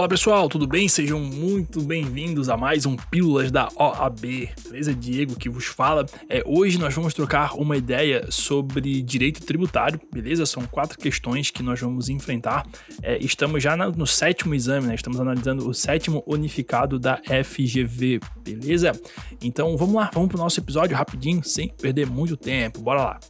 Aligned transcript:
Fala 0.00 0.08
pessoal, 0.08 0.48
tudo 0.48 0.66
bem? 0.66 0.88
Sejam 0.88 1.20
muito 1.20 1.82
bem-vindos 1.82 2.48
a 2.48 2.56
mais 2.56 2.86
um 2.86 2.96
Pílulas 2.96 3.50
da 3.50 3.68
OAB. 3.76 4.48
Beleza? 4.64 4.94
Diego 4.94 5.36
que 5.36 5.50
vos 5.50 5.66
fala. 5.66 6.06
É, 6.26 6.42
hoje 6.46 6.78
nós 6.78 6.94
vamos 6.94 7.12
trocar 7.12 7.54
uma 7.54 7.76
ideia 7.76 8.24
sobre 8.30 9.02
direito 9.02 9.44
tributário, 9.44 10.00
beleza? 10.10 10.46
São 10.46 10.64
quatro 10.64 10.98
questões 10.98 11.50
que 11.50 11.62
nós 11.62 11.78
vamos 11.78 12.08
enfrentar. 12.08 12.66
É, 13.02 13.18
estamos 13.18 13.62
já 13.62 13.76
no 13.76 14.06
sétimo 14.06 14.54
exame, 14.54 14.86
né? 14.86 14.94
Estamos 14.94 15.20
analisando 15.20 15.68
o 15.68 15.74
sétimo 15.74 16.24
unificado 16.26 16.98
da 16.98 17.20
FGV, 17.44 18.20
beleza? 18.42 18.98
Então 19.42 19.76
vamos 19.76 19.96
lá, 19.96 20.10
vamos 20.14 20.30
pro 20.30 20.38
nosso 20.38 20.58
episódio 20.60 20.96
rapidinho, 20.96 21.44
sem 21.44 21.68
perder 21.68 22.06
muito 22.06 22.38
tempo. 22.38 22.80
Bora 22.80 23.02
lá. 23.02 23.20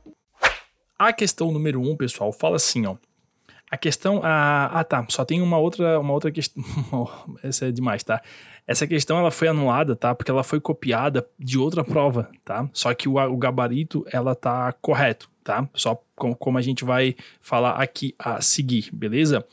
A 0.97 1.13
questão 1.13 1.51
número 1.51 1.83
um, 1.83 1.97
pessoal, 1.97 2.31
fala 2.33 2.55
assim, 2.55 2.87
ó. 2.87 2.95
A 3.71 3.77
questão. 3.77 4.21
Ah, 4.25 4.69
ah, 4.73 4.85
tá. 4.85 5.07
Só 5.09 5.25
tem 5.25 5.41
uma 5.41 5.57
outra, 5.57 6.01
uma 6.01 6.13
outra 6.13 6.33
questão. 6.33 6.63
Essa 7.43 7.69
é 7.69 7.73
demais, 7.73 8.03
tá? 8.03 8.21
Essa 8.67 8.87
questão 8.87 9.19
ela 9.19 9.31
foi 9.31 9.49
anulada, 9.49 9.95
tá? 9.95 10.15
Porque 10.15 10.31
ela 10.31 10.43
foi 10.43 10.61
copiada 10.61 11.27
de 11.39 11.57
outra 11.57 11.85
prova, 11.85 12.29
tá? 12.45 12.69
Só 12.73 12.93
que 12.95 13.09
o, 13.09 13.17
o 13.17 13.37
gabarito 13.37 14.05
ela 14.13 14.35
tá 14.35 14.73
correto, 14.81 15.31
tá? 15.45 15.69
Só 15.75 16.03
com, 16.17 16.35
como 16.35 16.59
a 16.59 16.63
gente 16.63 16.85
vai 16.85 17.15
falar 17.41 17.81
aqui 17.81 18.15
a 18.19 18.41
seguir, 18.41 18.91
beleza? 18.93 19.47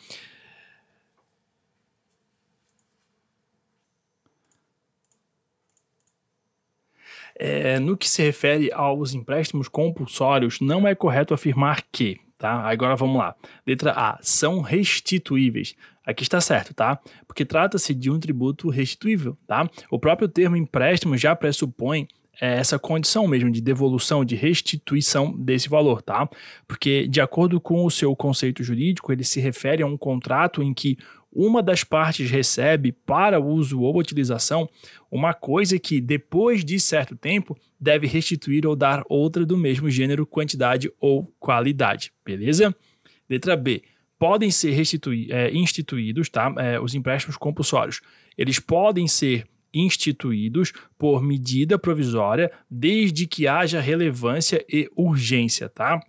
É, 7.39 7.79
no 7.79 7.95
que 7.95 8.09
se 8.09 8.23
refere 8.23 8.71
aos 8.73 9.13
empréstimos 9.13 9.67
compulsórios, 9.67 10.59
não 10.59 10.87
é 10.87 10.95
correto 10.95 11.35
afirmar 11.35 11.83
que, 11.91 12.19
tá? 12.37 12.69
Agora 12.69 12.95
vamos 12.95 13.17
lá. 13.17 13.35
Letra 13.65 13.91
A, 13.91 14.19
são 14.21 14.61
restituíveis. 14.61 15.75
Aqui 16.05 16.23
está 16.23 16.39
certo, 16.39 16.73
tá? 16.73 16.99
Porque 17.27 17.43
trata-se 17.43 17.93
de 17.93 18.09
um 18.09 18.19
tributo 18.19 18.69
restituível, 18.69 19.37
tá? 19.45 19.69
O 19.91 19.99
próprio 19.99 20.27
termo 20.27 20.55
empréstimo 20.55 21.17
já 21.17 21.35
pressupõe 21.35 22.07
é, 22.39 22.57
essa 22.57 22.79
condição 22.79 23.27
mesmo 23.27 23.51
de 23.51 23.59
devolução, 23.59 24.23
de 24.23 24.35
restituição 24.35 25.35
desse 25.35 25.67
valor, 25.67 26.01
tá? 26.01 26.29
Porque, 26.67 27.07
de 27.07 27.19
acordo 27.19 27.59
com 27.59 27.83
o 27.83 27.91
seu 27.91 28.15
conceito 28.15 28.63
jurídico, 28.63 29.11
ele 29.11 29.23
se 29.23 29.39
refere 29.39 29.83
a 29.83 29.87
um 29.87 29.97
contrato 29.97 30.63
em 30.63 30.73
que 30.73 30.97
uma 31.31 31.61
das 31.61 31.83
partes 31.83 32.29
recebe 32.31 32.91
para 32.91 33.39
uso 33.39 33.81
ou 33.81 33.97
utilização 33.97 34.69
uma 35.11 35.33
coisa 35.33 35.77
que, 35.77 35.99
depois 35.99 36.63
de 36.63 36.79
certo 36.79 37.15
tempo, 37.15 37.57
deve 37.79 38.07
restituir 38.07 38.65
ou 38.65 38.75
dar 38.75 39.03
outra 39.09 39.45
do 39.45 39.57
mesmo 39.57 39.89
gênero, 39.89 40.25
quantidade 40.25 40.91
ou 40.99 41.31
qualidade. 41.39 42.11
Beleza? 42.25 42.75
Letra 43.29 43.55
B. 43.55 43.83
Podem 44.19 44.49
ser 44.49 44.73
é, 45.29 45.51
instituídos 45.51 46.29
tá? 46.29 46.53
É, 46.57 46.79
os 46.79 46.95
empréstimos 46.95 47.37
compulsórios. 47.37 48.01
Eles 48.37 48.59
podem 48.59 49.07
ser 49.07 49.45
instituídos 49.73 50.73
por 50.97 51.21
medida 51.21 51.77
provisória 51.77 52.51
desde 52.69 53.27
que 53.27 53.47
haja 53.47 53.79
relevância 53.79 54.65
e 54.67 54.89
urgência, 54.95 55.69
tá? 55.69 55.99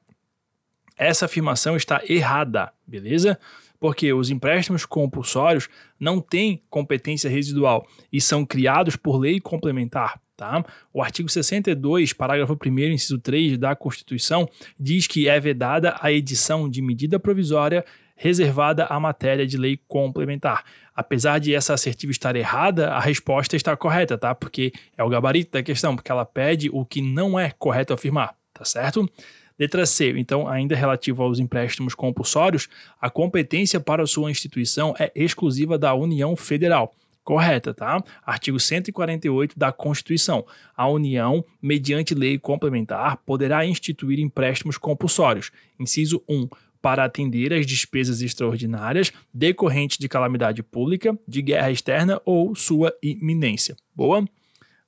Essa 0.97 1.27
afirmação 1.27 1.77
está 1.77 2.01
errada, 2.09 2.73
beleza? 2.87 3.39
porque 3.81 4.13
os 4.13 4.31
empréstimos 4.31 4.85
compulsórios 4.85 5.69
não 5.99 6.21
têm 6.21 6.63
competência 6.69 7.31
residual 7.31 7.87
e 8.13 8.21
são 8.21 8.45
criados 8.45 8.97
por 8.97 9.19
lei 9.19 9.41
complementar. 9.41 10.21
Tá? 10.39 10.65
O 10.95 11.03
artigo 11.03 11.29
62, 11.29 12.13
parágrafo 12.13 12.57
1, 12.65 12.79
inciso 12.93 13.19
3 13.19 13.59
da 13.59 13.75
Constituição, 13.75 14.49
diz 14.79 15.09
que 15.09 15.29
é 15.29 15.41
vedada 15.41 15.97
a 16.01 16.13
edição 16.13 16.71
de 16.71 16.81
medida 16.81 17.19
provisória 17.19 17.85
reservada 18.15 18.85
à 18.85 19.01
matéria 19.01 19.45
de 19.45 19.57
lei 19.57 19.81
complementar. 19.89 20.65
Apesar 20.95 21.41
de 21.41 21.53
essa 21.53 21.75
assertiva 21.75 22.13
estar 22.13 22.37
errada, 22.37 22.91
a 22.91 23.01
resposta 23.01 23.57
está 23.57 23.77
correta, 23.77 24.17
tá? 24.17 24.33
Porque 24.33 24.73
é 24.97 25.03
o 25.03 25.09
gabarito 25.09 25.51
da 25.51 25.63
questão, 25.63 25.97
porque 25.97 26.13
ela 26.13 26.25
pede 26.25 26.71
o 26.73 26.85
que 26.85 27.03
não 27.03 27.37
é 27.37 27.51
correto 27.59 27.93
afirmar, 27.93 28.37
tá 28.55 28.65
certo? 28.65 29.11
Letra 29.59 29.85
C, 29.87 30.15
então, 30.17 30.47
ainda 30.47 30.77
relativo 30.77 31.21
aos 31.21 31.41
empréstimos 31.41 31.97
compulsórios, 31.97 32.69
a 33.01 33.11
competência 33.11 33.81
para 33.81 34.07
sua 34.07 34.31
instituição 34.31 34.95
é 35.01 35.11
exclusiva 35.17 35.77
da 35.77 35.93
União 35.95 36.37
Federal. 36.37 36.95
Correta, 37.29 37.75
tá? 37.75 38.03
Artigo 38.25 38.59
148 38.59 39.59
da 39.59 39.71
Constituição. 39.71 40.47
A 40.75 40.89
União, 40.89 41.45
mediante 41.61 42.15
lei 42.15 42.39
complementar, 42.39 43.19
poderá 43.19 43.67
instituir 43.67 44.19
empréstimos 44.19 44.79
compulsórios. 44.79 45.51
Inciso 45.79 46.25
1 46.27 46.49
para 46.81 47.05
atender 47.05 47.53
às 47.53 47.67
despesas 47.67 48.23
extraordinárias 48.23 49.13
decorrentes 49.31 49.99
de 49.99 50.09
calamidade 50.09 50.63
pública, 50.63 51.19
de 51.29 51.43
guerra 51.43 51.71
externa 51.71 52.19
ou 52.25 52.55
sua 52.55 52.95
iminência. 53.03 53.77
Boa? 53.95 54.25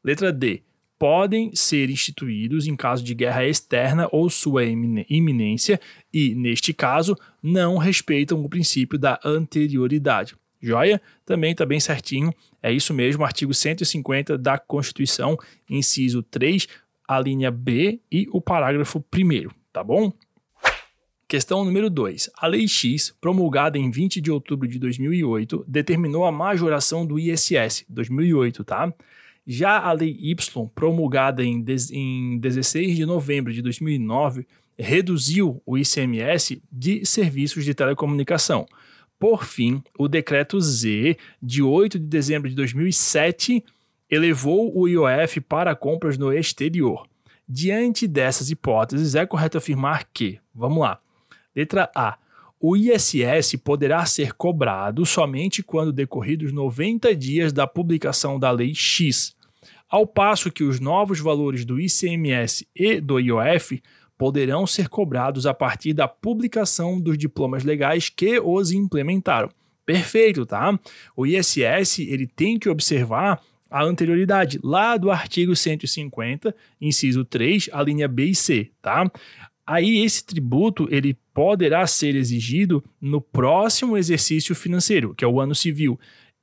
Letra 0.02 0.32
D 0.32 0.62
podem 0.98 1.54
ser 1.54 1.90
instituídos 1.90 2.66
em 2.66 2.74
caso 2.74 3.04
de 3.04 3.14
guerra 3.14 3.46
externa 3.46 4.08
ou 4.10 4.30
sua 4.30 4.64
iminência 4.64 5.78
e, 6.10 6.34
neste 6.34 6.72
caso, 6.72 7.14
não 7.42 7.76
respeitam 7.76 8.42
o 8.42 8.48
princípio 8.48 8.98
da 8.98 9.20
anterioridade. 9.22 10.39
Joia? 10.60 11.00
Também 11.24 11.52
está 11.52 11.64
bem 11.64 11.80
certinho. 11.80 12.32
É 12.62 12.72
isso 12.72 12.92
mesmo, 12.92 13.24
artigo 13.24 13.54
150 13.54 14.36
da 14.36 14.58
Constituição, 14.58 15.36
inciso 15.68 16.22
3, 16.22 16.66
a 17.08 17.18
linha 17.18 17.50
B 17.50 18.00
e 18.10 18.26
o 18.32 18.40
parágrafo 18.40 18.98
1, 18.98 19.48
tá 19.72 19.82
bom? 19.82 20.12
Questão 21.26 21.64
número 21.64 21.88
2. 21.88 22.28
A 22.36 22.46
Lei 22.48 22.66
X, 22.66 23.14
promulgada 23.20 23.78
em 23.78 23.88
20 23.88 24.20
de 24.20 24.32
outubro 24.32 24.66
de 24.66 24.80
2008, 24.80 25.64
determinou 25.66 26.24
a 26.24 26.32
majoração 26.32 27.06
do 27.06 27.18
ISS, 27.18 27.84
2008, 27.88 28.64
tá? 28.64 28.92
Já 29.46 29.78
a 29.78 29.92
Lei 29.92 30.16
Y, 30.20 30.68
promulgada 30.74 31.44
em, 31.44 31.64
em 31.92 32.38
16 32.38 32.96
de 32.96 33.06
novembro 33.06 33.52
de 33.52 33.62
2009, 33.62 34.46
reduziu 34.76 35.62
o 35.64 35.78
ICMS 35.78 36.62
de 36.70 37.06
serviços 37.06 37.64
de 37.64 37.74
telecomunicação. 37.74 38.66
Por 39.20 39.44
fim, 39.44 39.82
o 39.98 40.08
Decreto 40.08 40.58
Z, 40.58 41.18
de 41.42 41.62
8 41.62 41.98
de 41.98 42.06
dezembro 42.06 42.48
de 42.48 42.56
2007, 42.56 43.62
elevou 44.08 44.74
o 44.74 44.88
IOF 44.88 45.42
para 45.42 45.76
compras 45.76 46.16
no 46.16 46.32
exterior. 46.32 47.06
Diante 47.46 48.08
dessas 48.08 48.50
hipóteses, 48.50 49.14
é 49.14 49.26
correto 49.26 49.58
afirmar 49.58 50.08
que, 50.14 50.40
vamos 50.54 50.80
lá, 50.80 50.98
letra 51.54 51.90
A, 51.94 52.16
o 52.58 52.74
ISS 52.74 53.56
poderá 53.62 54.06
ser 54.06 54.32
cobrado 54.32 55.04
somente 55.04 55.62
quando 55.62 55.92
decorridos 55.92 56.50
90 56.50 57.14
dias 57.14 57.52
da 57.52 57.66
publicação 57.66 58.38
da 58.38 58.50
Lei 58.50 58.74
X, 58.74 59.36
ao 59.86 60.06
passo 60.06 60.50
que 60.50 60.64
os 60.64 60.80
novos 60.80 61.20
valores 61.20 61.66
do 61.66 61.78
ICMS 61.78 62.66
e 62.74 62.98
do 63.02 63.20
IOF 63.20 63.82
poderão 64.20 64.66
ser 64.66 64.86
cobrados 64.90 65.46
a 65.46 65.54
partir 65.54 65.94
da 65.94 66.06
publicação 66.06 67.00
dos 67.00 67.16
diplomas 67.16 67.64
legais 67.64 68.10
que 68.10 68.38
os 68.38 68.70
implementaram. 68.70 69.48
Perfeito, 69.86 70.44
tá? 70.44 70.78
O 71.16 71.24
ISS 71.26 72.00
ele 72.00 72.26
tem 72.26 72.58
que 72.58 72.68
observar 72.68 73.40
a 73.70 73.82
anterioridade 73.82 74.60
lá 74.62 74.98
do 74.98 75.10
artigo 75.10 75.56
150, 75.56 76.54
inciso 76.78 77.24
3, 77.24 77.70
a 77.72 77.82
linha 77.82 78.06
B 78.06 78.26
e 78.26 78.34
C, 78.34 78.70
tá? 78.82 79.10
Aí 79.66 80.04
esse 80.04 80.22
tributo 80.22 80.86
ele 80.90 81.16
poderá 81.32 81.86
ser 81.86 82.14
exigido 82.14 82.84
no 83.00 83.22
próximo 83.22 83.96
exercício 83.96 84.54
financeiro, 84.54 85.14
que 85.14 85.24
é 85.24 85.28
o 85.28 85.40
ano 85.40 85.54
civil 85.54 85.98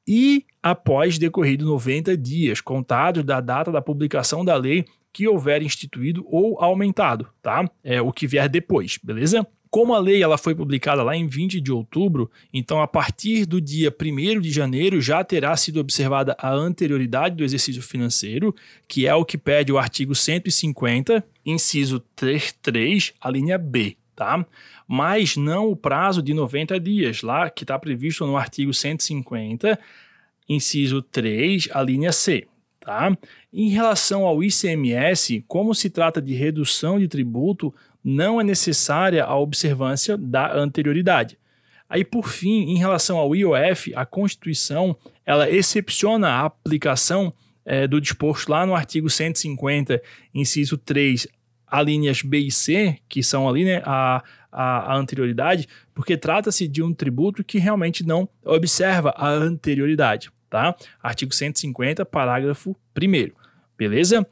e 0.08 0.46
após 0.64 1.20
decorrido 1.20 1.66
90 1.66 2.18
dias, 2.18 2.62
contados 2.62 3.24
da 3.24 3.42
data 3.42 3.72
da 3.72 3.82
publicação 3.82 4.44
da 4.44 4.56
lei 4.56 4.86
que 5.18 5.28
houver 5.28 5.64
instituído 5.64 6.24
ou 6.28 6.64
aumentado, 6.64 7.28
tá? 7.42 7.68
É 7.84 8.00
o 8.00 8.12
que 8.12 8.28
vier 8.28 8.48
depois, 8.48 9.00
beleza? 9.04 9.48
Como 9.68 9.96
a 9.96 10.00
lei 10.00 10.22
ela 10.22 10.38
foi 10.38 10.54
publicada 10.54 11.02
lá 11.02 11.16
em 11.16 11.26
20 11.26 11.60
de 11.60 11.72
outubro, 11.72 12.30
então 12.54 12.84
a 12.84 12.88
partir 12.88 13.48
do 13.48 13.60
dia 13.60 13.92
1 13.92 14.40
de 14.40 14.52
janeiro 14.52 15.02
já 15.02 15.24
terá 15.24 15.58
sido 15.58 15.80
observada 15.80 16.38
a 16.40 16.54
anterioridade 16.54 17.36
do 17.36 17.44
exercício 17.44 17.82
financeiro, 17.82 18.54
que 18.88 19.08
é 19.08 19.16
o 19.16 19.26
que 19.26 19.40
pede 19.40 19.72
o 19.72 19.80
artigo 19.80 20.14
150, 20.14 21.26
inciso 21.44 22.00
3, 22.62 23.16
a 23.20 23.32
linha 23.32 23.58
B, 23.58 23.98
tá? 24.16 24.46
Mas 24.88 25.36
não 25.36 25.68
o 25.68 25.76
prazo 25.76 26.22
de 26.22 26.32
90 26.32 26.80
dias, 26.80 27.24
lá 27.24 27.50
que 27.50 27.64
está 27.64 27.80
previsto 27.80 28.24
no 28.24 28.38
artigo 28.38 28.72
150, 28.72 29.80
inciso 30.48 31.02
3, 31.02 31.70
a 31.74 31.82
linha 31.82 32.12
C, 32.12 32.48
tá? 32.88 33.18
Em 33.52 33.68
relação 33.68 34.26
ao 34.26 34.42
ICMS, 34.42 35.44
como 35.46 35.76
se 35.76 35.90
trata 35.90 36.22
de 36.22 36.34
redução 36.34 36.98
de 36.98 37.06
tributo, 37.06 37.76
não 38.02 38.40
é 38.40 38.46
necessária 38.46 39.26
a 39.26 39.38
observância 39.38 40.18
da 40.18 40.56
anterioridade. 40.56 41.38
Aí, 41.90 42.06
por 42.06 42.30
fim, 42.30 42.70
em 42.70 42.78
relação 42.78 43.18
ao 43.18 43.36
IOF, 43.36 43.94
a 43.94 44.06
Constituição 44.06 44.96
ela 45.26 45.50
excepciona 45.50 46.30
a 46.30 46.46
aplicação 46.46 47.34
é, 47.66 47.86
do 47.86 48.00
disposto 48.00 48.48
lá 48.48 48.66
no 48.66 48.74
artigo 48.74 49.10
150, 49.10 50.02
inciso 50.34 50.78
3, 50.78 51.28
alíneas 51.68 52.22
B 52.22 52.40
e 52.40 52.52
C, 52.52 52.98
que 53.10 53.22
são 53.22 53.50
ali 53.50 53.66
né, 53.66 53.82
a, 53.86 54.24
a, 54.50 54.94
a 54.94 54.96
anterioridade, 54.96 55.68
porque 55.94 56.16
trata-se 56.16 56.70
de 56.70 56.82
um 56.82 56.94
tributo 56.94 57.44
que 57.44 57.58
realmente 57.58 58.06
não 58.08 58.30
observa 58.46 59.14
a 59.18 59.28
anterioridade, 59.28 60.32
tá? 60.50 60.76
Artigo 61.02 61.34
150, 61.34 62.06
parágrafo 62.06 62.76
1 62.96 63.32
beleza? 63.78 64.28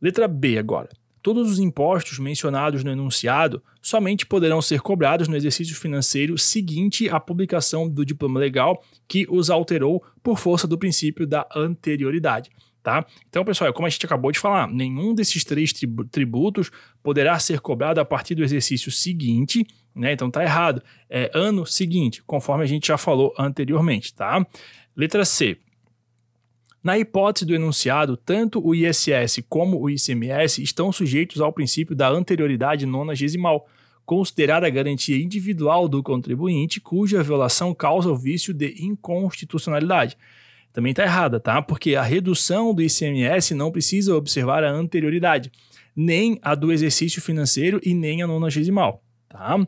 Letra 0.00 0.26
B 0.26 0.58
agora. 0.58 0.88
Todos 1.22 1.50
os 1.50 1.58
impostos 1.58 2.18
mencionados 2.18 2.82
no 2.82 2.90
enunciado 2.90 3.62
somente 3.82 4.24
poderão 4.24 4.62
ser 4.62 4.80
cobrados 4.80 5.28
no 5.28 5.36
exercício 5.36 5.76
financeiro 5.76 6.38
seguinte 6.38 7.10
à 7.10 7.20
publicação 7.20 7.88
do 7.88 8.06
diploma 8.06 8.40
legal 8.40 8.82
que 9.06 9.26
os 9.28 9.50
alterou 9.50 10.02
por 10.22 10.38
força 10.38 10.66
do 10.66 10.78
princípio 10.78 11.26
da 11.26 11.46
anterioridade. 11.54 12.50
Tá? 12.82 13.04
Então, 13.28 13.44
pessoal, 13.44 13.70
como 13.74 13.86
a 13.86 13.90
gente 13.90 14.06
acabou 14.06 14.32
de 14.32 14.38
falar, 14.38 14.66
nenhum 14.66 15.14
desses 15.14 15.44
três 15.44 15.70
tributos 16.10 16.70
poderá 17.02 17.38
ser 17.38 17.60
cobrado 17.60 18.00
a 18.00 18.04
partir 18.06 18.34
do 18.34 18.42
exercício 18.42 18.90
seguinte, 18.90 19.66
né? 19.94 20.12
Então 20.12 20.30
tá 20.30 20.42
errado. 20.42 20.82
É 21.08 21.30
ano 21.34 21.66
seguinte, 21.66 22.22
conforme 22.22 22.64
a 22.64 22.66
gente 22.66 22.86
já 22.86 22.96
falou 22.96 23.34
anteriormente, 23.38 24.14
tá? 24.14 24.46
Letra 25.00 25.24
C. 25.24 25.56
Na 26.84 26.98
hipótese 26.98 27.46
do 27.46 27.54
enunciado, 27.54 28.18
tanto 28.18 28.62
o 28.62 28.74
ISS 28.74 29.42
como 29.48 29.80
o 29.80 29.88
ICMS 29.88 30.62
estão 30.62 30.92
sujeitos 30.92 31.40
ao 31.40 31.54
princípio 31.54 31.96
da 31.96 32.10
anterioridade 32.10 32.84
nonagesimal, 32.84 33.66
considerada 34.04 34.66
a 34.66 34.70
garantia 34.70 35.16
individual 35.16 35.88
do 35.88 36.02
contribuinte 36.02 36.82
cuja 36.82 37.22
violação 37.22 37.74
causa 37.74 38.10
o 38.10 38.14
vício 38.14 38.52
de 38.52 38.74
inconstitucionalidade. 38.84 40.18
Também 40.70 40.90
está 40.90 41.04
errada, 41.04 41.40
tá? 41.40 41.62
Porque 41.62 41.94
a 41.94 42.02
redução 42.02 42.74
do 42.74 42.82
ICMS 42.82 43.54
não 43.54 43.72
precisa 43.72 44.14
observar 44.14 44.62
a 44.62 44.70
anterioridade, 44.70 45.50
nem 45.96 46.38
a 46.42 46.54
do 46.54 46.70
exercício 46.70 47.22
financeiro 47.22 47.80
e 47.82 47.94
nem 47.94 48.22
a 48.22 48.26
nonagesimal, 48.26 49.02
tá? 49.30 49.66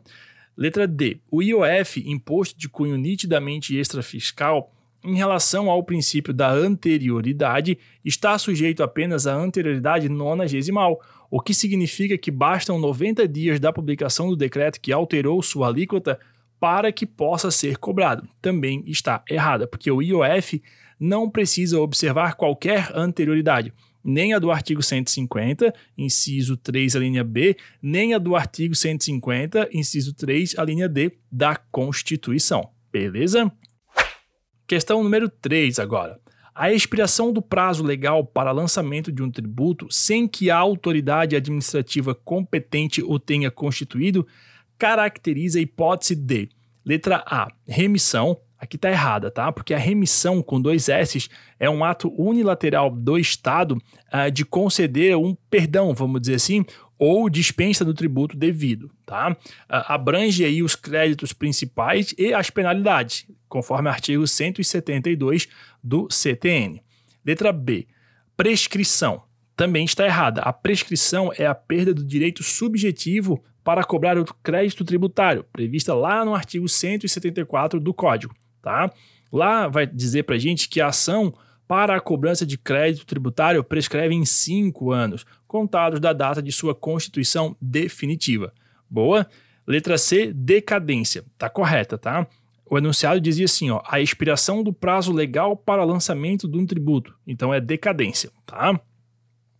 Letra 0.55 0.87
D. 0.87 1.17
O 1.31 1.41
IOF, 1.41 2.07
imposto 2.07 2.55
de 2.55 2.69
cunho 2.69 2.97
nitidamente 2.97 3.75
extrafiscal, 3.75 4.71
em 5.03 5.15
relação 5.15 5.69
ao 5.69 5.83
princípio 5.83 6.33
da 6.33 6.49
anterioridade, 6.49 7.77
está 8.03 8.37
sujeito 8.37 8.81
apenas 8.81 9.27
à 9.27 9.35
anterioridade 9.35 10.07
nonagesimal, 10.07 11.01
o 11.29 11.41
que 11.41 11.53
significa 11.53 12.17
que 12.17 12.31
bastam 12.31 12.79
90 12.79 13.27
dias 13.27 13.59
da 13.59 13.73
publicação 13.73 14.29
do 14.29 14.35
decreto 14.35 14.79
que 14.79 14.93
alterou 14.93 15.41
sua 15.41 15.67
alíquota 15.67 16.19
para 16.59 16.91
que 16.91 17.05
possa 17.05 17.51
ser 17.51 17.77
cobrado. 17.77 18.27
Também 18.41 18.83
está 18.85 19.23
errada, 19.29 19.67
porque 19.67 19.91
o 19.91 20.01
IOF 20.01 20.61
não 20.99 21.29
precisa 21.29 21.79
observar 21.79 22.35
qualquer 22.35 22.89
anterioridade, 22.95 23.73
nem 24.03 24.33
a 24.33 24.39
do 24.39 24.51
artigo 24.51 24.81
150, 24.81 25.73
inciso 25.97 26.55
3, 26.55 26.95
a 26.95 26.99
linha 26.99 27.23
B, 27.23 27.57
nem 27.81 28.13
a 28.13 28.17
do 28.17 28.35
artigo 28.35 28.75
150, 28.75 29.69
inciso 29.73 30.13
3, 30.13 30.57
a 30.57 30.63
linha 30.63 30.87
D 30.87 31.11
da 31.31 31.55
Constituição. 31.55 32.69
Beleza? 32.91 33.51
Questão 34.73 35.03
número 35.03 35.29
3 35.29 35.77
agora. 35.77 36.19
A 36.55 36.73
expiração 36.73 37.31
do 37.31 37.43
prazo 37.43 37.83
legal 37.83 38.25
para 38.25 38.51
lançamento 38.51 39.11
de 39.11 39.21
um 39.21 39.29
tributo 39.29 39.85
sem 39.91 40.27
que 40.27 40.49
a 40.49 40.57
autoridade 40.57 41.35
administrativa 41.35 42.15
competente 42.15 42.99
o 43.03 43.19
tenha 43.19 43.51
constituído 43.51 44.25
caracteriza 44.75 45.59
a 45.59 45.61
hipótese 45.61 46.15
de 46.15 46.49
letra 46.83 47.23
A, 47.27 47.49
remissão, 47.67 48.35
aqui 48.57 48.77
está 48.77 48.89
errada, 48.89 49.29
tá? 49.29 49.51
Porque 49.51 49.75
a 49.75 49.77
remissão 49.77 50.41
com 50.41 50.59
dois 50.59 50.89
S 50.89 51.29
é 51.59 51.69
um 51.69 51.85
ato 51.85 52.11
unilateral 52.19 52.89
do 52.89 53.19
Estado 53.19 53.77
uh, 54.11 54.31
de 54.31 54.43
conceder 54.43 55.15
um 55.15 55.35
perdão, 55.51 55.93
vamos 55.93 56.19
dizer 56.19 56.33
assim, 56.33 56.65
ou 57.03 57.29
dispensa 57.29 57.83
do 57.83 57.93
tributo 57.93 58.37
devido, 58.37 58.91
tá? 59.05 59.35
Abrange 59.67 60.45
aí 60.45 60.61
os 60.61 60.75
créditos 60.75 61.33
principais 61.33 62.13
e 62.17 62.33
as 62.33 62.49
penalidades, 62.49 63.25
conforme 63.49 63.89
artigo 63.89 64.25
172 64.25 65.47
do 65.83 66.07
CTN. 66.09 66.81
Letra 67.25 67.51
B. 67.51 67.87
Prescrição. 68.37 69.23
Também 69.55 69.85
está 69.85 70.05
errada. 70.05 70.41
A 70.41 70.53
prescrição 70.53 71.31
é 71.37 71.45
a 71.45 71.53
perda 71.53 71.93
do 71.93 72.03
direito 72.03 72.41
subjetivo 72.41 73.43
para 73.63 73.83
cobrar 73.83 74.17
o 74.17 74.25
crédito 74.43 74.83
tributário, 74.83 75.45
prevista 75.53 75.93
lá 75.93 76.25
no 76.25 76.33
artigo 76.33 76.67
174 76.67 77.79
do 77.79 77.93
Código 77.93 78.33
tá? 78.63 78.89
Lá 79.31 79.67
vai 79.67 79.85
dizer 79.85 80.23
para 80.23 80.35
a 80.35 80.39
gente 80.39 80.67
que 80.67 80.81
a 80.81 80.87
ação 80.87 81.33
para 81.73 81.95
a 81.95 81.99
cobrança 81.99 82.45
de 82.45 82.55
crédito 82.55 83.03
tributário 83.03 83.63
prescreve 83.63 84.13
em 84.13 84.23
cinco 84.25 84.91
anos, 84.91 85.25
contados 85.47 85.99
da 85.99 86.13
data 86.13 86.39
de 86.39 86.51
sua 86.51 86.75
constituição 86.75 87.57
definitiva. 87.59 88.53
Boa? 88.87 89.27
Letra 89.65 89.97
C, 89.97 90.31
decadência. 90.31 91.25
Tá 91.35 91.49
correta, 91.49 91.97
tá? 91.97 92.27
O 92.69 92.77
enunciado 92.77 93.19
dizia 93.19 93.45
assim, 93.45 93.71
ó, 93.71 93.81
a 93.87 93.99
expiração 93.99 94.61
do 94.61 94.71
prazo 94.71 95.11
legal 95.11 95.57
para 95.57 95.83
lançamento 95.83 96.47
de 96.47 96.59
um 96.59 96.65
tributo. 96.67 97.17
Então 97.25 97.51
é 97.51 97.59
decadência, 97.59 98.29
tá? 98.45 98.79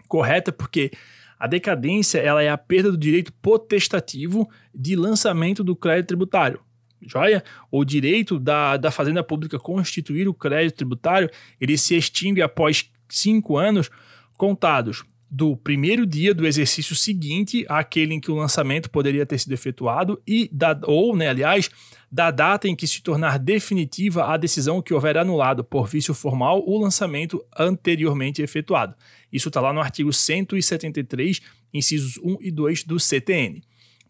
Correta 0.07 0.51
porque 0.51 0.91
a 1.39 1.47
decadência 1.47 2.19
ela 2.19 2.43
é 2.43 2.49
a 2.51 2.59
perda 2.59 2.91
do 2.91 2.97
direito 2.97 3.33
potestativo 3.41 4.47
de 4.71 4.95
lançamento 4.95 5.63
do 5.63 5.75
crédito 5.75 6.09
tributário 6.09 6.59
joia? 7.07 7.43
O 7.71 7.83
direito 7.83 8.39
da, 8.39 8.77
da 8.77 8.91
Fazenda 8.91 9.23
Pública 9.23 9.59
constituir 9.59 10.27
o 10.27 10.33
crédito 10.33 10.77
tributário, 10.77 11.29
ele 11.59 11.77
se 11.77 11.95
extingue 11.95 12.41
após 12.41 12.89
cinco 13.09 13.57
anos 13.57 13.89
contados 14.37 15.03
do 15.29 15.57
primeiro 15.57 16.05
dia 16.05 16.31
do 16.31 16.45
exercício 16.45 16.95
seguinte 16.95 17.65
àquele 17.67 18.13
em 18.13 18.19
que 18.19 18.29
o 18.29 18.35
lançamento 18.35 18.87
poderia 18.87 19.25
ter 19.25 19.39
sido 19.39 19.53
efetuado 19.53 20.21
e 20.27 20.47
da, 20.51 20.79
ou, 20.83 21.15
né, 21.15 21.27
aliás, 21.27 21.71
da 22.11 22.29
data 22.29 22.67
em 22.67 22.75
que 22.75 22.85
se 22.85 23.01
tornar 23.01 23.39
definitiva 23.39 24.25
a 24.25 24.37
decisão 24.37 24.79
que 24.79 24.93
houver 24.93 25.17
anulado 25.17 25.63
por 25.63 25.87
vício 25.87 26.13
formal 26.13 26.63
o 26.63 26.77
lançamento 26.77 27.43
anteriormente 27.57 28.43
efetuado. 28.43 28.95
Isso 29.31 29.47
está 29.47 29.59
lá 29.59 29.73
no 29.73 29.81
artigo 29.81 30.13
173, 30.13 31.41
incisos 31.73 32.19
1 32.23 32.37
e 32.39 32.51
2 32.51 32.83
do 32.83 32.99
CTN. 32.99 33.63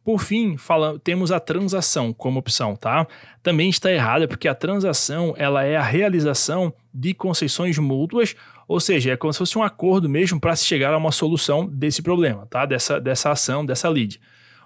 Por 0.04 0.22
fim, 0.22 0.58
fala, 0.58 1.00
temos 1.00 1.32
a 1.32 1.40
transação 1.40 2.12
como 2.12 2.40
opção, 2.40 2.76
tá? 2.76 3.08
Também 3.42 3.70
está 3.70 3.90
errada 3.90 4.28
porque 4.28 4.50
a 4.50 4.56
transação 4.56 5.34
ela 5.38 5.64
é 5.64 5.78
a 5.78 5.82
realização 5.82 6.74
de 6.94 7.14
concessões 7.14 7.78
mútuas, 7.78 8.36
ou 8.68 8.82
seja, 8.82 9.12
é 9.12 9.18
como 9.18 9.32
se 9.32 9.40
fosse 9.40 9.58
um 9.58 9.64
acordo 9.64 10.10
mesmo 10.10 10.42
para 10.42 10.56
se 10.56 10.66
chegar 10.66 10.94
a 10.94 10.98
uma 10.98 11.12
solução 11.12 11.66
desse 11.66 12.02
problema, 12.02 12.46
tá? 12.48 12.66
Dessa, 12.66 13.00
dessa 13.00 13.32
ação, 13.32 13.66
dessa 13.66 13.88
lide. 13.88 14.20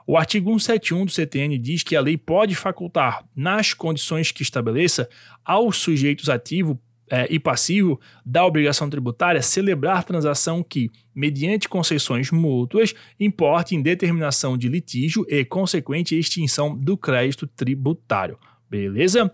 O 0.08 0.18
artigo 0.18 0.50
171 0.50 1.06
do 1.06 1.12
CTN 1.12 1.58
diz 1.60 1.84
que 1.84 1.96
a 1.96 2.02
lei 2.02 2.18
pode 2.18 2.56
facultar, 2.56 3.24
nas 3.36 3.74
condições 3.74 4.32
que 4.32 4.42
estabeleça, 4.42 5.08
aos 5.46 5.78
sujeitos 5.78 6.30
ativos 6.30 6.78
é, 7.10 7.28
e 7.30 7.40
passivo 7.40 8.00
da 8.26 8.46
obrigação 8.46 8.90
tributária 8.90 9.42
celebrar 9.42 10.04
transação 10.04 10.64
que, 10.64 10.92
mediante 11.16 11.70
concessões 11.70 12.32
mútuas, 12.32 12.94
importe 13.20 13.76
em 13.76 13.82
determinação 13.82 14.58
de 14.58 14.68
litígio 14.68 15.26
e 15.30 15.44
consequente 15.46 16.18
extinção 16.18 16.78
do 16.78 16.98
crédito 16.98 17.48
tributário. 17.48 18.38
Beleza? 18.70 19.34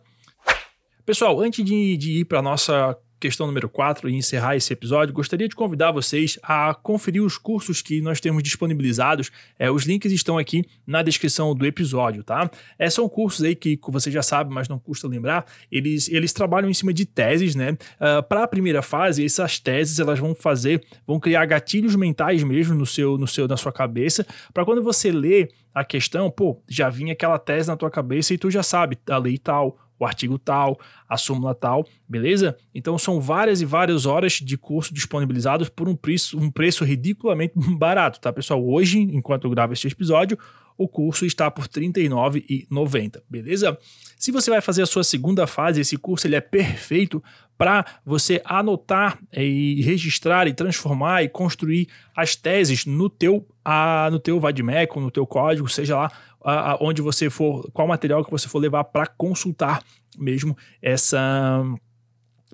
Pessoal, 1.05 1.39
antes 1.41 1.65
de, 1.65 1.97
de 1.97 2.19
ir 2.19 2.25
para 2.25 2.39
a 2.39 2.43
nossa 2.43 2.97
questão 3.23 3.47
número 3.47 3.69
4 3.69 4.09
e 4.09 4.15
encerrar 4.15 4.57
esse 4.57 4.73
episódio, 4.73 5.13
gostaria 5.13 5.47
de 5.47 5.55
convidar 5.55 5.93
vocês 5.93 6.37
a 6.43 6.73
conferir 6.73 7.23
os 7.23 7.37
cursos 7.37 7.81
que 7.81 8.01
nós 8.01 8.19
temos 8.19 8.43
disponibilizados. 8.43 9.31
É, 9.57 9.71
os 9.71 9.85
links 9.85 10.11
estão 10.11 10.37
aqui 10.37 10.65
na 10.85 11.01
descrição 11.01 11.55
do 11.55 11.65
episódio, 11.65 12.21
tá? 12.21 12.51
É, 12.77 12.89
são 12.89 13.07
cursos 13.07 13.45
aí 13.45 13.55
que 13.55 13.79
você 13.87 14.11
já 14.11 14.21
sabe, 14.21 14.53
mas 14.53 14.67
não 14.67 14.77
custa 14.77 15.07
lembrar. 15.07 15.45
Eles, 15.71 16.09
eles 16.09 16.33
trabalham 16.33 16.69
em 16.69 16.73
cima 16.73 16.93
de 16.93 17.05
teses, 17.05 17.55
né? 17.55 17.71
Uh, 17.71 17.77
ah, 18.01 18.23
Para 18.23 18.43
a 18.43 18.47
primeira 18.47 18.81
fase, 18.81 19.23
essas 19.23 19.57
teses 19.57 19.99
elas 19.99 20.19
vão 20.19 20.35
fazer, 20.35 20.83
vão 21.07 21.17
criar 21.17 21.45
gatilhos 21.45 21.95
mentais 21.95 22.43
mesmo 22.43 22.75
no 22.75 22.85
seu, 22.85 23.17
no 23.17 23.27
seu, 23.27 23.47
na 23.47 23.55
sua 23.55 23.71
cabeça, 23.71 24.27
para 24.53 24.65
quando 24.65 24.83
você 24.83 25.13
lê 25.13 25.47
a 25.73 25.83
questão, 25.83 26.29
pô, 26.29 26.61
já 26.69 26.89
vinha 26.89 27.13
aquela 27.13 27.39
tese 27.39 27.67
na 27.67 27.75
tua 27.75 27.89
cabeça 27.89 28.33
e 28.33 28.37
tu 28.37 28.51
já 28.51 28.61
sabe 28.61 28.97
a 29.09 29.17
lei 29.17 29.37
tal, 29.37 29.79
artigo 30.05 30.37
tal, 30.37 30.79
a 31.07 31.17
súmula 31.17 31.53
tal, 31.53 31.85
beleza? 32.07 32.57
Então 32.73 32.97
são 32.97 33.19
várias 33.19 33.61
e 33.61 33.65
várias 33.65 34.05
horas 34.05 34.33
de 34.33 34.57
curso 34.57 34.93
disponibilizados 34.93 35.69
por 35.69 35.87
um 35.87 35.95
preço, 35.95 36.37
um 36.37 36.49
preço 36.51 36.83
ridiculamente 36.83 37.53
barato, 37.77 38.19
tá, 38.19 38.31
pessoal? 38.31 38.63
Hoje, 38.65 38.99
enquanto 38.99 39.45
eu 39.45 39.51
gravo 39.51 39.73
este 39.73 39.87
episódio, 39.87 40.37
o 40.77 40.87
curso 40.87 41.25
está 41.25 41.49
por 41.51 41.63
R$ 41.65 41.69
39,90, 41.69 43.21
beleza? 43.29 43.77
Se 44.17 44.31
você 44.31 44.49
vai 44.49 44.61
fazer 44.61 44.81
a 44.81 44.85
sua 44.85 45.03
segunda 45.03 45.45
fase, 45.45 45.81
esse 45.81 45.97
curso 45.97 46.27
ele 46.27 46.35
é 46.35 46.41
perfeito 46.41 47.23
para 47.57 47.85
você 48.05 48.41
anotar 48.43 49.19
e 49.31 49.81
registrar 49.83 50.47
e 50.47 50.53
transformar 50.53 51.23
e 51.23 51.29
construir 51.29 51.87
as 52.15 52.35
teses 52.35 52.85
no 52.85 53.09
teu, 53.09 53.47
a, 53.63 54.09
no 54.11 54.19
teu 54.19 54.39
VADMEC, 54.39 54.97
no 54.99 55.11
teu 55.11 55.25
código, 55.27 55.69
seja 55.69 55.95
lá 55.95 56.11
a, 56.43 56.71
a, 56.71 56.77
onde 56.81 57.01
você 57.01 57.29
for, 57.29 57.69
qual 57.71 57.87
material 57.87 58.23
que 58.23 58.31
você 58.31 58.47
for 58.47 58.59
levar 58.59 58.83
para 58.83 59.07
consultar 59.07 59.83
mesmo 60.17 60.57
essa 60.81 61.63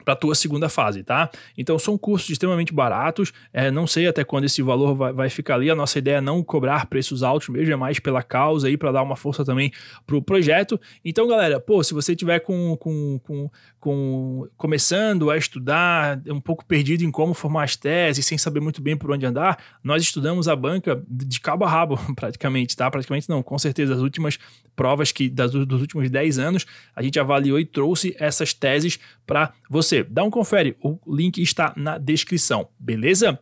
para 0.04 0.14
a 0.14 0.18
tua 0.18 0.36
segunda 0.36 0.70
fase, 0.70 1.04
tá? 1.04 1.30
Então 1.58 1.78
são 1.78 1.98
cursos 1.98 2.30
extremamente 2.30 2.74
baratos, 2.74 3.32
é, 3.54 3.70
não 3.72 3.88
sei 3.88 4.08
até 4.08 4.24
quando 4.24 4.46
esse 4.46 4.62
valor 4.62 4.96
vai, 4.96 5.14
vai, 5.14 5.30
ficar 5.30 5.56
ali, 5.56 5.70
a 5.70 5.76
nossa 5.76 6.00
ideia 6.00 6.18
é 6.18 6.22
não 6.22 6.44
cobrar 6.44 6.86
preços 6.88 7.24
altos 7.24 7.50
mesmo, 7.50 7.74
é 7.74 7.76
mais 7.76 8.00
pela 8.00 8.24
causa 8.24 8.68
aí, 8.68 8.78
para 8.78 8.92
dar 8.92 9.04
uma 9.04 9.16
força 9.16 9.46
também 9.46 9.72
pro 10.06 10.22
projeto. 10.22 10.80
Então 11.04 11.28
galera, 11.28 11.60
pô, 11.60 11.84
se 11.84 11.94
você 11.94 12.16
tiver 12.16 12.40
com, 12.40 12.76
com, 12.78 13.20
com, 13.24 13.50
com 13.80 14.48
começando 14.58 15.30
a 15.30 15.38
estudar, 15.38 16.22
um 16.28 16.42
pouco 16.42 16.66
perdido 16.66 17.04
em 17.04 17.12
como 17.12 17.34
formar 17.34 17.64
as 17.64 17.76
teses, 17.76 18.26
sem 18.26 18.38
saber 18.38 18.60
muito 18.60 18.82
bem 18.82 18.98
por 18.98 19.12
onde 19.12 19.26
andar, 19.26 19.58
nós 19.84 20.02
estudamos 20.02 20.48
a 20.48 20.56
banca 20.56 21.02
de 21.08 21.40
cabo 21.40 21.66
a 21.66 21.70
rabo, 21.70 22.00
praticamente, 22.16 22.76
tá? 22.76 22.90
Praticamente 22.90 23.30
não, 23.30 23.42
com 23.42 23.58
certeza 23.58 23.94
as 23.94 24.02
últimas 24.02 24.38
provas 24.76 25.12
que 25.12 25.30
das, 25.30 25.52
dos 25.52 25.82
últimos 25.82 26.10
10 26.10 26.40
anos, 26.40 26.66
a 26.96 27.04
gente 27.04 27.20
avaliou 27.20 27.60
e 27.60 27.66
trouxe 27.66 28.16
essas 28.18 28.54
teses 28.54 28.98
para 29.28 29.54
você. 29.70 29.89
Dá 30.10 30.24
um 30.24 30.30
confere, 30.30 30.76
o 30.84 31.00
link 31.08 31.42
está 31.42 31.74
na 31.76 31.98
descrição, 31.98 32.70
beleza? 32.80 33.40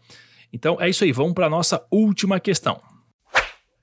Então 0.52 0.78
é 0.80 0.90
isso 0.90 1.04
aí, 1.04 1.12
vamos 1.12 1.34
para 1.34 1.48
a 1.48 1.50
nossa 1.50 1.86
última 1.92 2.40
questão. 2.40 2.80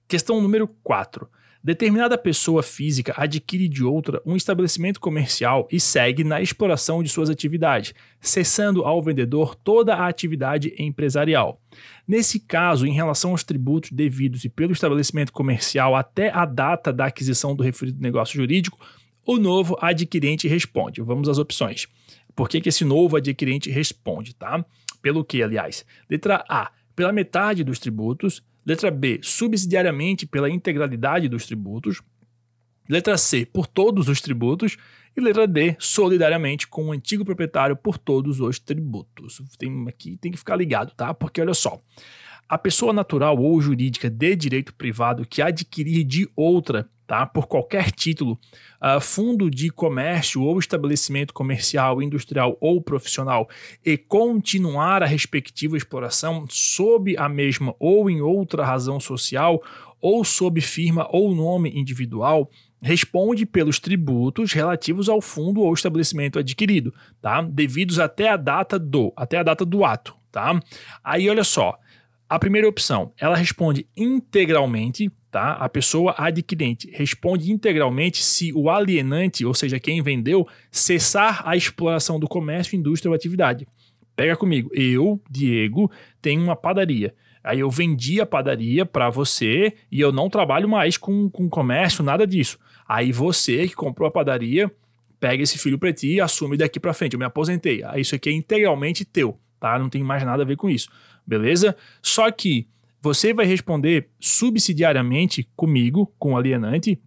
Questão 0.09 0.40
número 0.40 0.68
4. 0.83 1.28
Determinada 1.64 2.18
pessoa 2.18 2.62
física 2.62 3.14
adquire 3.16 3.66
de 3.68 3.83
outra 3.83 4.21
um 4.26 4.37
estabelecimento 4.37 5.00
comercial 5.00 5.66
e 5.73 5.80
segue 5.80 6.23
na 6.23 6.42
exploração 6.42 7.02
de 7.02 7.09
suas 7.09 7.30
atividades, 7.30 7.94
cessando 8.21 8.83
ao 8.85 9.02
vendedor 9.02 9.54
toda 9.54 9.94
a 9.94 10.06
atividade 10.06 10.75
empresarial. 10.78 11.59
Nesse 12.06 12.38
caso, 12.38 12.87
em 12.87 12.92
relação 12.92 13.30
aos 13.30 13.42
tributos 13.42 13.92
devidos 13.92 14.44
e 14.44 14.50
pelo 14.50 14.75
estabelecimento 14.75 15.33
comercial 15.33 15.97
até 15.97 16.30
a 16.30 16.44
data 16.44 16.92
da 16.92 17.06
aquisição 17.06 17.56
do 17.56 17.62
referido 17.62 17.99
negócio 17.99 18.37
jurídico, 18.37 18.78
o 19.26 19.38
novo 19.38 19.75
adquirente 19.80 20.47
responde. 20.47 21.00
Vamos 21.00 21.30
às 21.30 21.38
opções. 21.38 21.88
Por 22.34 22.48
que, 22.48 22.60
que 22.60 22.68
esse 22.68 22.84
novo 22.84 23.16
adquirente 23.16 23.70
responde, 23.70 24.34
tá? 24.34 24.64
Pelo 25.00 25.24
que, 25.24 25.42
aliás? 25.42 25.84
Letra 26.08 26.44
A, 26.48 26.70
pela 26.96 27.12
metade 27.12 27.62
dos 27.62 27.78
tributos. 27.78 28.42
Letra 28.66 28.90
B, 28.90 29.20
subsidiariamente 29.22 30.26
pela 30.26 30.48
integralidade 30.48 31.28
dos 31.28 31.46
tributos. 31.46 32.00
Letra 32.88 33.16
C, 33.16 33.46
por 33.46 33.66
todos 33.66 34.08
os 34.08 34.20
tributos. 34.20 34.76
E 35.16 35.20
letra 35.20 35.46
D, 35.46 35.76
solidariamente 35.78 36.66
com 36.66 36.86
o 36.86 36.92
antigo 36.92 37.24
proprietário 37.24 37.76
por 37.76 37.98
todos 37.98 38.40
os 38.40 38.58
tributos. 38.58 39.40
Tem, 39.56 39.86
aqui 39.88 40.16
tem 40.16 40.32
que 40.32 40.38
ficar 40.38 40.56
ligado, 40.56 40.92
tá? 40.94 41.14
Porque 41.14 41.40
olha 41.40 41.54
só. 41.54 41.80
A 42.48 42.58
pessoa 42.58 42.92
natural 42.92 43.38
ou 43.38 43.60
jurídica 43.60 44.10
de 44.10 44.36
direito 44.36 44.74
privado 44.74 45.26
que 45.26 45.40
adquirir 45.40 46.04
de 46.04 46.28
outra, 46.36 46.88
tá, 47.06 47.24
por 47.24 47.46
qualquer 47.46 47.90
título, 47.90 48.38
uh, 48.82 49.00
fundo 49.00 49.50
de 49.50 49.70
comércio 49.70 50.42
ou 50.42 50.58
estabelecimento 50.58 51.32
comercial, 51.32 52.02
industrial 52.02 52.56
ou 52.60 52.82
profissional 52.82 53.48
e 53.84 53.96
continuar 53.96 55.02
a 55.02 55.06
respectiva 55.06 55.76
exploração 55.76 56.46
sob 56.48 57.16
a 57.16 57.28
mesma 57.28 57.74
ou 57.78 58.10
em 58.10 58.20
outra 58.20 58.64
razão 58.64 59.00
social 59.00 59.62
ou 60.00 60.22
sob 60.22 60.60
firma 60.60 61.08
ou 61.10 61.34
nome 61.34 61.70
individual, 61.74 62.50
responde 62.82 63.46
pelos 63.46 63.80
tributos 63.80 64.52
relativos 64.52 65.08
ao 65.08 65.22
fundo 65.22 65.62
ou 65.62 65.72
estabelecimento 65.72 66.38
adquirido, 66.38 66.92
tá? 67.22 67.40
Devidos 67.40 67.98
até 67.98 68.28
a 68.28 68.36
data 68.36 68.78
do, 68.78 69.10
até 69.16 69.38
a 69.38 69.42
data 69.42 69.64
do 69.64 69.82
ato, 69.82 70.14
tá? 70.30 70.60
Aí 71.02 71.30
olha 71.30 71.42
só, 71.42 71.78
a 72.28 72.38
primeira 72.38 72.68
opção, 72.68 73.12
ela 73.18 73.36
responde 73.36 73.86
integralmente, 73.96 75.10
tá? 75.30 75.52
A 75.52 75.68
pessoa 75.68 76.14
adquirente 76.16 76.90
responde 76.92 77.52
integralmente 77.52 78.22
se 78.22 78.52
o 78.54 78.70
alienante, 78.70 79.44
ou 79.44 79.52
seja, 79.52 79.78
quem 79.78 80.02
vendeu, 80.02 80.46
cessar 80.70 81.42
a 81.46 81.54
exploração 81.56 82.18
do 82.18 82.26
comércio, 82.26 82.76
indústria 82.76 83.10
ou 83.10 83.14
atividade. 83.14 83.66
Pega 84.16 84.36
comigo, 84.36 84.70
eu, 84.72 85.20
Diego, 85.28 85.90
tenho 86.22 86.42
uma 86.42 86.56
padaria. 86.56 87.14
Aí 87.42 87.60
eu 87.60 87.70
vendi 87.70 88.20
a 88.22 88.26
padaria 88.26 88.86
para 88.86 89.10
você 89.10 89.74
e 89.92 90.00
eu 90.00 90.10
não 90.10 90.30
trabalho 90.30 90.68
mais 90.68 90.96
com, 90.96 91.28
com 91.28 91.48
comércio, 91.48 92.02
nada 92.02 92.26
disso. 92.26 92.58
Aí 92.88 93.12
você 93.12 93.68
que 93.68 93.74
comprou 93.74 94.08
a 94.08 94.10
padaria, 94.10 94.72
pega 95.20 95.42
esse 95.42 95.58
filho 95.58 95.78
para 95.78 95.92
ti 95.92 96.14
e 96.14 96.20
assume 96.20 96.56
daqui 96.56 96.80
para 96.80 96.94
frente. 96.94 97.12
Eu 97.12 97.18
me 97.18 97.24
aposentei. 97.26 97.82
Aí 97.84 98.00
isso 98.00 98.14
aqui 98.14 98.30
é 98.30 98.32
integralmente 98.32 99.04
teu, 99.04 99.38
tá? 99.60 99.78
Não 99.78 99.90
tem 99.90 100.02
mais 100.02 100.24
nada 100.24 100.42
a 100.42 100.46
ver 100.46 100.56
com 100.56 100.70
isso 100.70 100.88
beleza? 101.26 101.76
Só 102.02 102.30
que 102.30 102.68
você 103.00 103.34
vai 103.34 103.44
responder 103.44 104.08
subsidiariamente 104.18 105.48
comigo, 105.54 106.12
com 106.18 106.32
o 106.32 106.36
alienante, 106.36 106.98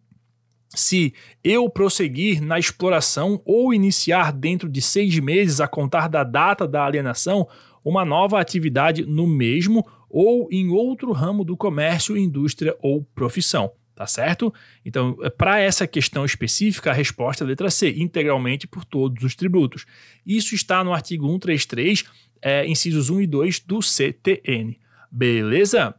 se 0.69 1.13
eu 1.43 1.69
prosseguir 1.69 2.41
na 2.41 2.59
exploração 2.59 3.41
ou 3.45 3.73
iniciar 3.73 4.31
dentro 4.31 4.69
de 4.69 4.81
seis 4.81 5.17
meses 5.17 5.59
a 5.59 5.67
contar 5.67 6.07
da 6.07 6.23
data 6.23 6.67
da 6.67 6.85
alienação 6.85 7.47
uma 7.83 8.03
nova 8.03 8.39
atividade 8.39 9.05
no 9.05 9.25
mesmo 9.25 9.85
ou 10.09 10.47
em 10.51 10.69
outro 10.69 11.11
ramo 11.11 11.43
do 11.43 11.57
comércio, 11.57 12.17
indústria 12.17 12.75
ou 12.81 13.03
profissão. 13.15 13.71
Tá 13.95 14.05
certo? 14.05 14.53
Então, 14.85 15.17
para 15.39 15.59
essa 15.59 15.87
questão 15.87 16.23
específica, 16.23 16.91
a 16.91 16.93
resposta 16.93 17.43
é 17.43 17.45
a 17.45 17.47
letra 17.47 17.71
C, 17.71 17.95
integralmente 17.97 18.67
por 18.67 18.85
todos 18.85 19.23
os 19.23 19.33
tributos. 19.33 19.87
Isso 20.23 20.53
está 20.53 20.83
no 20.83 20.93
artigo 20.93 21.25
133 21.25 22.05
é, 22.41 22.67
incisos 22.67 23.09
1 23.09 23.21
e 23.21 23.27
2 23.27 23.59
do 23.61 23.81
CTN. 23.81 24.77
Beleza? 25.11 25.95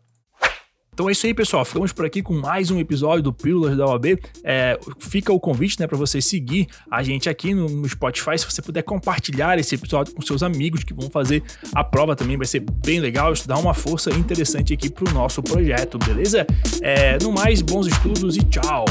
Então 0.98 1.08
é 1.08 1.12
isso 1.12 1.24
aí, 1.26 1.32
pessoal. 1.32 1.64
Ficamos 1.64 1.92
por 1.92 2.04
aqui 2.04 2.24
com 2.24 2.34
mais 2.34 2.72
um 2.72 2.80
episódio 2.80 3.22
do 3.22 3.32
Pílulas 3.32 3.76
da 3.76 3.86
OAB. 3.86 4.18
É, 4.42 4.76
fica 4.98 5.32
o 5.32 5.38
convite 5.38 5.78
né, 5.78 5.86
para 5.86 5.96
você 5.96 6.20
seguir 6.20 6.66
a 6.90 7.04
gente 7.04 7.28
aqui 7.28 7.54
no, 7.54 7.68
no, 7.68 7.88
Spotify. 7.88 8.36
Se 8.36 8.44
você 8.44 8.60
puder 8.60 8.82
compartilhar 8.82 9.56
esse 9.60 9.76
episódio 9.76 10.12
com 10.12 10.20
seus 10.22 10.42
amigos 10.42 10.82
que 10.82 10.92
vão 10.92 11.08
fazer 11.08 11.44
a 11.72 11.84
prova 11.84 12.16
também, 12.16 12.36
vai 12.36 12.46
ser 12.46 12.64
bem 12.84 12.98
legal. 12.98 13.32
Isso 13.32 13.46
dá 13.46 13.56
uma 13.56 13.74
força 13.74 14.10
interessante 14.10 14.74
aqui 14.74 14.90
para 14.90 15.08
o 15.08 15.14
nosso 15.14 15.40
projeto, 15.40 15.98
beleza? 15.98 16.44
É, 16.82 17.16
no 17.22 17.30
mais, 17.30 17.62
bons 17.62 17.86
estudos 17.86 18.36
e 18.36 18.42
tchau! 18.42 18.84